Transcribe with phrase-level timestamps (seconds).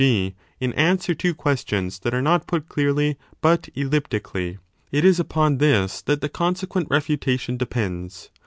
[0.01, 0.33] g.
[0.59, 4.53] in answer to questions that are not put clearly but elliptically
[4.89, 8.31] 40 it is upon this that the consequent refutation depends.